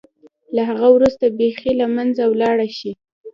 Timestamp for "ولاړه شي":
2.27-2.91